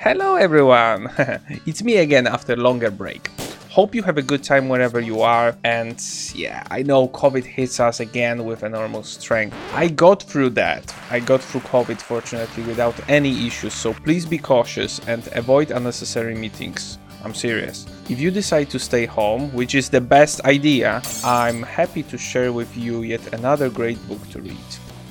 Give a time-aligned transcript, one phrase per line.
[0.00, 1.10] Hello everyone!
[1.66, 3.32] it's me again after longer break.
[3.68, 6.00] Hope you have a good time wherever you are and
[6.36, 9.56] yeah, I know COVID hits us again with enormous strength.
[9.74, 10.94] I got through that.
[11.10, 16.36] I got through COVID fortunately without any issues, so please be cautious and avoid unnecessary
[16.36, 16.98] meetings.
[17.24, 17.84] I'm serious.
[18.08, 22.52] If you decide to stay home, which is the best idea, I'm happy to share
[22.52, 24.70] with you yet another great book to read.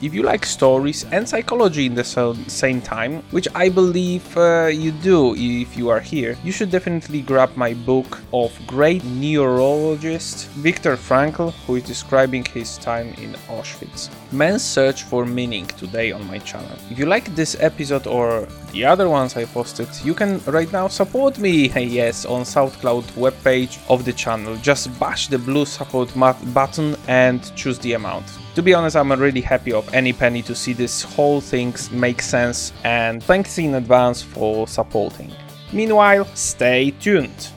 [0.00, 4.92] If you like stories and psychology in the same time, which I believe uh, you
[4.92, 10.96] do if you are here, you should definitely grab my book of great neurologist Viktor
[10.96, 14.08] Frankl, who is describing his time in Auschwitz.
[14.30, 16.78] Man's Search for Meaning today on my channel.
[16.90, 20.86] If you like this episode or the other ones I posted, you can right now
[20.86, 24.54] support me, yes, on SoundCloud webpage of the channel.
[24.58, 28.26] Just bash the blue support button and choose the amount.
[28.54, 32.22] To be honest, I'm really happy of any penny to see this whole thing make
[32.22, 35.32] sense and thanks in advance for supporting.
[35.72, 37.50] Meanwhile, stay tuned.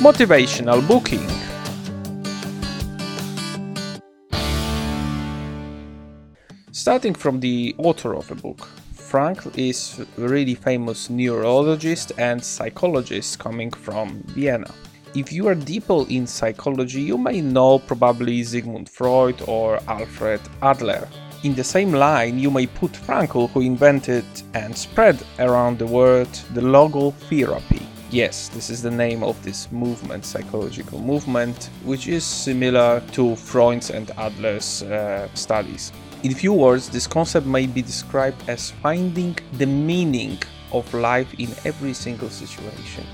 [0.00, 1.26] Motivational booking.
[6.72, 13.38] Starting from the author of the book, Frankl is a really famous neurologist and psychologist
[13.38, 14.70] coming from Vienna.
[15.14, 21.06] If you are deeper in psychology, you may know probably Sigmund Freud or Alfred Adler.
[21.44, 26.32] In the same line, you may put Frankl, who invented and spread around the world
[26.54, 27.86] the logotherapy.
[28.10, 33.90] Yes, this is the name of this movement, psychological movement, which is similar to Freud's
[33.90, 35.92] and Adler's uh, studies.
[36.24, 40.38] In few words, this concept may be described as finding the meaning
[40.72, 43.06] of life in every single situation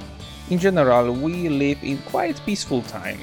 [0.50, 3.20] in general, we live in quite peaceful time.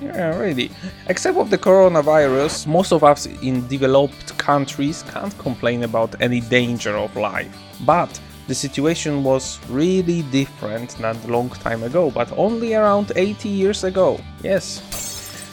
[0.00, 0.70] Yeah, really.
[1.08, 6.96] Except of the coronavirus, most of us in developed countries can't complain about any danger
[6.96, 7.54] of life.
[7.86, 13.84] But the situation was really different not long time ago, but only around 80 years
[13.84, 14.20] ago.
[14.42, 14.82] Yes.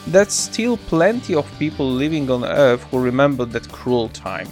[0.08, 4.48] That's still plenty of people living on Earth who remember that cruel time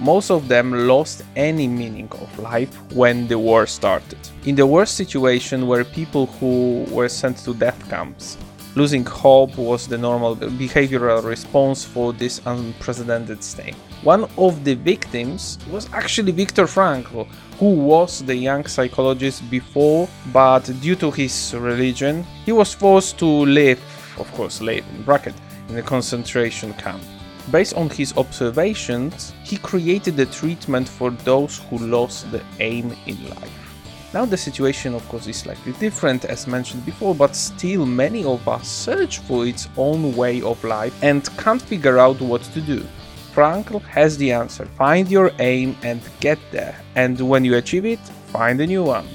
[0.00, 4.18] most of them lost any meaning of life when the war started.
[4.44, 8.36] In the worst situation were people who were sent to death camps.
[8.74, 13.74] Losing hope was the normal behavioral response for this unprecedented state.
[14.02, 17.26] One of the victims was actually Viktor Frankl,
[17.58, 23.26] who was the young psychologist before, but due to his religion, he was forced to
[23.26, 23.80] live,
[24.18, 25.34] of course, live in bracket,
[25.70, 27.02] in a concentration camp.
[27.50, 33.28] Based on his observations, he created a treatment for those who lost the aim in
[33.28, 33.66] life.
[34.12, 38.48] Now the situation of course is slightly different as mentioned before, but still many of
[38.48, 42.84] us search for its own way of life and can't figure out what to do.
[43.32, 44.64] Frankl has the answer.
[44.64, 46.74] Find your aim and get there.
[46.94, 48.00] And when you achieve it,
[48.32, 49.06] find a new one.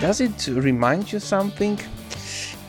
[0.00, 1.80] Does it remind you something?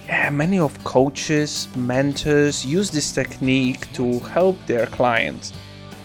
[0.07, 5.51] Yeah, many of coaches, mentors use this technique to help their clients.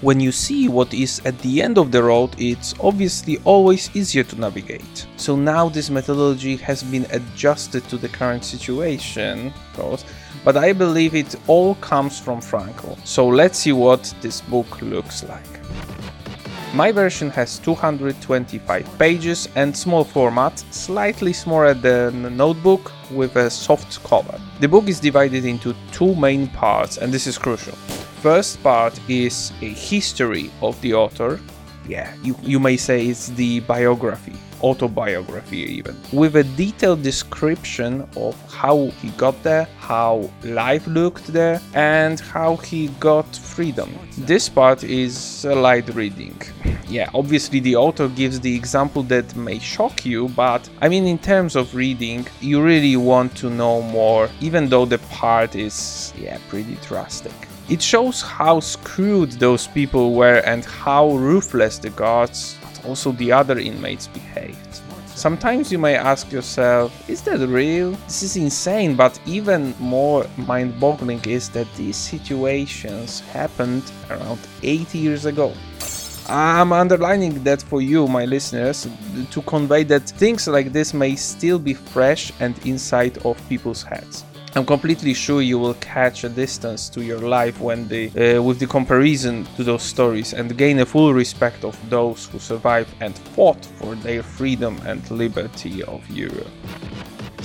[0.00, 4.22] When you see what is at the end of the road, it's obviously always easier
[4.25, 5.06] to navigate.
[5.16, 10.05] So now this methodology has been adjusted to the current situation, of course,
[10.43, 12.97] but I believe it all comes from Frankl.
[13.06, 15.61] So let's see what this book looks like.
[16.72, 23.50] My version has 225 pages and small format, slightly smaller than a notebook with a
[23.50, 24.41] soft cover.
[24.60, 27.75] The book is divided into two main parts and this is crucial.
[28.22, 31.41] First part is a history of the author.
[31.88, 35.97] Yeah, you, you may say it's the biography autobiography even.
[36.12, 42.54] With a detailed description of how he got there how life looked there and how
[42.56, 43.91] he got freedom.
[44.19, 46.41] This part is a light reading.
[46.88, 51.19] Yeah obviously the author gives the example that may shock you but i mean in
[51.19, 56.38] terms of reading you really want to know more even though the part is yeah
[56.49, 57.38] pretty drastic.
[57.69, 62.56] It shows how screwed those people were and how ruthless the guards
[62.87, 64.81] also the other inmates behaved.
[65.15, 67.91] Sometimes you may ask yourself, is that real?
[68.06, 74.99] This is insane, but even more mind boggling is that these situations happened around 80
[74.99, 75.53] years ago.
[76.27, 78.87] I'm underlining that for you, my listeners,
[79.31, 84.25] to convey that things like this may still be fresh and inside of people's heads.
[84.56, 88.58] I'm completely sure you will catch a distance to your life when the, uh, with
[88.58, 93.17] the comparison to those stories and gain a full respect of those who survived and
[93.17, 96.50] fought for their freedom and liberty of Europe.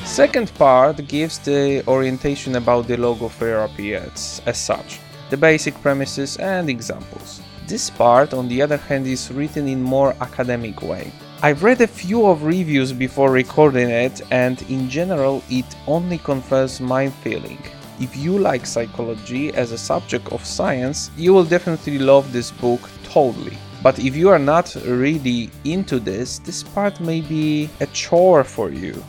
[0.04, 5.00] Second part gives the orientation about the logotherapy as, as such,
[5.30, 7.40] the basic premises and examples.
[7.68, 11.12] This part, on the other hand, is written in more academic way.
[11.46, 16.82] I've read a few of reviews before recording it and in general it only confirms
[16.82, 17.60] my feeling.
[18.00, 22.90] If you like psychology as a subject of science, you will definitely love this book
[23.04, 23.56] totally.
[23.84, 28.72] But if you are not really into this, this part may be a chore for
[28.72, 29.04] you.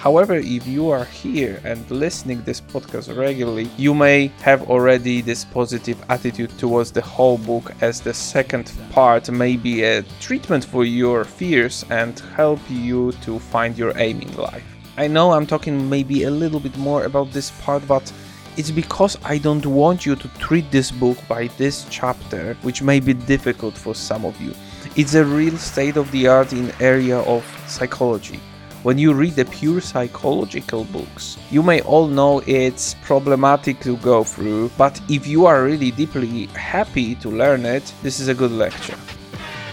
[0.00, 5.44] However, if you are here and listening this podcast regularly, you may have already this
[5.44, 10.86] positive attitude towards the whole book as the second part may be a treatment for
[10.86, 14.64] your fears and help you to find your aim in life.
[14.96, 18.10] I know I'm talking maybe a little bit more about this part, but
[18.56, 23.00] it's because I don't want you to treat this book by this chapter, which may
[23.00, 24.54] be difficult for some of you.
[24.96, 28.40] It's a real state of the art in area of psychology.
[28.82, 34.24] When you read the pure psychological books, you may all know it's problematic to go
[34.24, 38.52] through, but if you are really deeply happy to learn it, this is a good
[38.52, 38.96] lecture.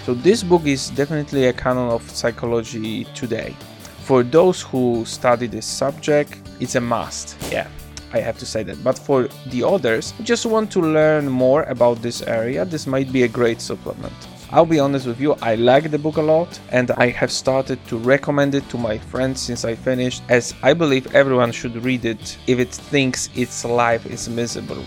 [0.06, 3.56] So this book is definitely a canon of psychology today.
[4.04, 7.38] For those who study this subject, it's a must.
[7.50, 7.70] Yeah.
[8.12, 8.84] I have to say that.
[8.84, 13.14] But for the others who just want to learn more about this area, this might
[13.14, 14.14] be a great supplement.
[14.50, 17.86] I'll be honest with you, I like the book a lot and I have started
[17.88, 22.06] to recommend it to my friends since I finished, as I believe everyone should read
[22.06, 24.82] it if it thinks its life is miserable.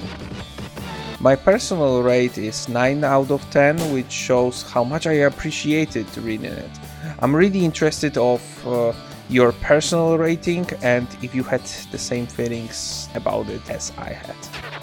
[1.21, 6.53] My personal rate is 9 out of 10, which shows how much I appreciated reading
[6.53, 6.71] it.
[7.19, 8.95] I'm really interested of uh,
[9.29, 11.63] your personal rating and if you had
[11.93, 14.80] the same feelings about it as I had.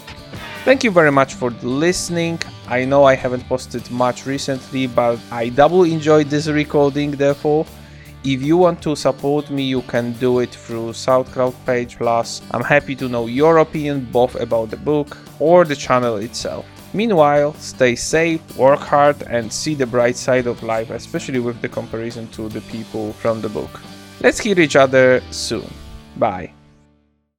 [0.67, 2.41] Thank you very much for listening.
[2.67, 7.65] I know I haven't posted much recently, but I double enjoyed this recording, therefore.
[8.25, 11.97] If you want to support me, you can do it through SoundCloud page.
[11.97, 16.65] Plus, I'm happy to know your opinion both about the book or the channel itself.
[16.93, 21.69] Meanwhile, stay safe, work hard, and see the bright side of life, especially with the
[21.69, 23.79] comparison to the people from the book.
[24.19, 25.71] Let's hear each other soon.
[26.17, 26.56] Bye.